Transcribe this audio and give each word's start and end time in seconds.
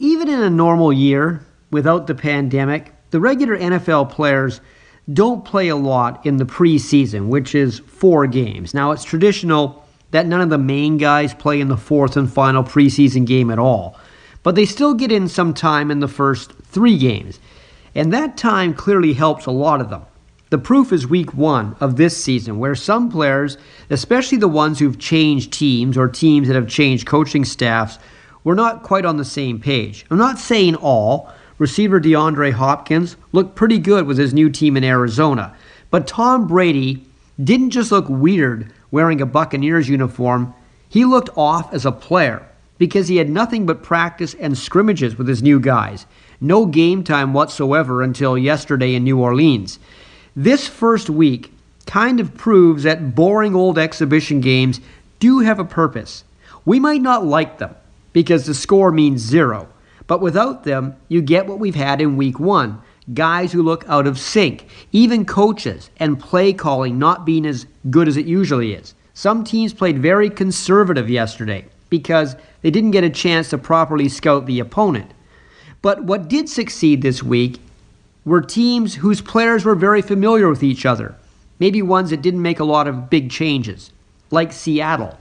Even 0.00 0.28
in 0.28 0.40
a 0.40 0.50
normal 0.50 0.92
year, 0.92 1.44
without 1.72 2.06
the 2.06 2.14
pandemic, 2.14 2.94
the 3.10 3.18
regular 3.18 3.58
NFL 3.58 4.10
players 4.10 4.60
don't 5.12 5.44
play 5.44 5.68
a 5.68 5.76
lot 5.76 6.24
in 6.24 6.36
the 6.36 6.44
preseason, 6.44 7.26
which 7.26 7.52
is 7.54 7.80
four 7.80 8.28
games. 8.28 8.74
Now, 8.74 8.92
it's 8.92 9.02
traditional 9.02 9.84
that 10.12 10.26
none 10.26 10.40
of 10.40 10.50
the 10.50 10.58
main 10.58 10.98
guys 10.98 11.34
play 11.34 11.60
in 11.60 11.66
the 11.66 11.76
fourth 11.76 12.16
and 12.16 12.32
final 12.32 12.62
preseason 12.62 13.26
game 13.26 13.50
at 13.50 13.58
all, 13.58 13.98
but 14.44 14.54
they 14.54 14.66
still 14.66 14.94
get 14.94 15.10
in 15.10 15.26
some 15.26 15.52
time 15.52 15.90
in 15.90 15.98
the 15.98 16.08
first 16.08 16.52
three 16.62 16.96
games, 16.96 17.40
and 17.94 18.12
that 18.12 18.36
time 18.36 18.74
clearly 18.74 19.14
helps 19.14 19.46
a 19.46 19.50
lot 19.50 19.80
of 19.80 19.90
them. 19.90 20.04
The 20.50 20.58
proof 20.58 20.92
is 20.92 21.06
week 21.06 21.34
one 21.34 21.76
of 21.80 21.96
this 21.96 22.22
season, 22.22 22.58
where 22.58 22.74
some 22.74 23.10
players, 23.10 23.58
especially 23.90 24.38
the 24.38 24.48
ones 24.48 24.78
who've 24.78 24.98
changed 24.98 25.52
teams 25.52 25.98
or 25.98 26.08
teams 26.08 26.46
that 26.46 26.54
have 26.54 26.68
changed 26.68 27.06
coaching 27.06 27.44
staffs, 27.44 27.98
were 28.44 28.54
not 28.54 28.82
quite 28.82 29.04
on 29.04 29.16
the 29.16 29.24
same 29.24 29.60
page. 29.60 30.06
I'm 30.10 30.18
not 30.18 30.38
saying 30.38 30.76
all. 30.76 31.32
Receiver 31.58 32.00
DeAndre 32.00 32.52
Hopkins 32.52 33.16
looked 33.32 33.56
pretty 33.56 33.78
good 33.78 34.06
with 34.06 34.16
his 34.16 34.32
new 34.32 34.48
team 34.48 34.76
in 34.76 34.84
Arizona, 34.84 35.56
but 35.90 36.06
Tom 36.06 36.46
Brady 36.46 37.04
didn't 37.42 37.70
just 37.70 37.90
look 37.90 38.06
weird 38.08 38.72
wearing 38.90 39.20
a 39.20 39.26
Buccaneers 39.26 39.88
uniform, 39.88 40.54
he 40.88 41.04
looked 41.04 41.30
off 41.36 41.72
as 41.72 41.84
a 41.84 41.92
player 41.92 42.46
because 42.78 43.08
he 43.08 43.16
had 43.16 43.28
nothing 43.28 43.66
but 43.66 43.82
practice 43.82 44.34
and 44.34 44.56
scrimmages 44.56 45.18
with 45.18 45.28
his 45.28 45.42
new 45.42 45.60
guys. 45.60 46.06
No 46.40 46.66
game 46.66 47.02
time 47.02 47.32
whatsoever 47.32 48.02
until 48.02 48.38
yesterday 48.38 48.94
in 48.94 49.04
New 49.04 49.20
Orleans. 49.20 49.78
This 50.36 50.68
first 50.68 51.10
week 51.10 51.52
kind 51.86 52.20
of 52.20 52.36
proves 52.36 52.84
that 52.84 53.14
boring 53.14 53.54
old 53.54 53.78
exhibition 53.78 54.40
games 54.40 54.80
do 55.18 55.40
have 55.40 55.58
a 55.58 55.64
purpose. 55.64 56.22
We 56.64 56.78
might 56.78 57.02
not 57.02 57.24
like 57.24 57.58
them 57.58 57.74
because 58.12 58.46
the 58.46 58.54
score 58.54 58.90
means 58.90 59.20
zero, 59.20 59.68
but 60.06 60.20
without 60.20 60.64
them, 60.64 60.96
you 61.08 61.22
get 61.22 61.46
what 61.46 61.58
we've 61.58 61.74
had 61.74 62.00
in 62.00 62.16
week 62.16 62.40
one 62.40 62.82
guys 63.14 63.52
who 63.52 63.62
look 63.62 63.84
out 63.88 64.06
of 64.06 64.18
sync, 64.18 64.66
even 64.92 65.24
coaches 65.24 65.90
and 65.98 66.20
play 66.20 66.52
calling 66.52 66.98
not 66.98 67.24
being 67.24 67.46
as 67.46 67.66
good 67.90 68.08
as 68.08 68.16
it 68.16 68.26
usually 68.26 68.74
is. 68.74 68.94
Some 69.14 69.44
teams 69.44 69.72
played 69.72 69.98
very 69.98 70.30
conservative 70.30 71.08
yesterday 71.08 71.64
because 71.90 72.36
they 72.62 72.70
didn't 72.70 72.90
get 72.90 73.04
a 73.04 73.10
chance 73.10 73.50
to 73.50 73.58
properly 73.58 74.08
scout 74.08 74.46
the 74.46 74.60
opponent. 74.60 75.10
But 75.80 76.04
what 76.04 76.28
did 76.28 76.48
succeed 76.48 77.02
this 77.02 77.22
week 77.22 77.60
were 78.24 78.42
teams 78.42 78.96
whose 78.96 79.20
players 79.20 79.64
were 79.64 79.74
very 79.74 80.02
familiar 80.02 80.48
with 80.48 80.62
each 80.62 80.84
other, 80.84 81.14
maybe 81.58 81.80
ones 81.80 82.10
that 82.10 82.22
didn't 82.22 82.42
make 82.42 82.60
a 82.60 82.64
lot 82.64 82.86
of 82.86 83.08
big 83.08 83.30
changes, 83.30 83.90
like 84.30 84.52
Seattle. 84.52 85.18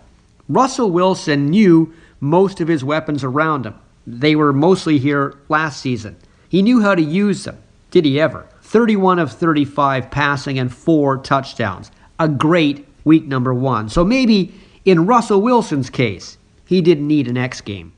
Russell 0.50 0.92
Wilson 0.92 1.50
knew 1.50 1.94
most 2.20 2.62
of 2.62 2.68
his 2.68 2.84
weapons 2.84 3.24
around 3.24 3.66
him. 3.66 3.76
They 4.06 4.36
were 4.36 4.54
mostly 4.54 5.00
here 5.00 5.38
last 5.50 5.82
season. 5.82 6.18
He 6.50 6.62
knew 6.62 6.82
how 6.82 6.96
to 6.96 7.02
use 7.02 7.44
them. 7.44 7.58
Did 7.92 8.06
he 8.06 8.20
ever? 8.20 8.48
31 8.62 9.20
of 9.20 9.32
35 9.32 10.12
passing 10.12 10.60
and 10.60 10.74
four 10.74 11.18
touchdowns. 11.18 11.92
A 12.20 12.28
great 12.28 12.88
week 13.04 13.26
number 13.26 13.54
one. 13.54 13.90
So 13.90 14.04
maybe 14.04 14.54
in 14.86 15.06
Russell 15.06 15.42
Wilson's 15.42 15.90
case, 15.90 16.38
he 16.66 16.82
didn't 16.82 17.08
need 17.08 17.28
an 17.28 17.38
X 17.38 17.62
game. 17.62 17.94